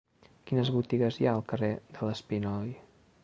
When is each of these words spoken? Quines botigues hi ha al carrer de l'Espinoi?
Quines 0.51 0.71
botigues 0.77 1.19
hi 1.21 1.27
ha 1.29 1.35
al 1.39 1.45
carrer 1.53 1.71
de 1.99 2.09
l'Espinoi? 2.09 2.75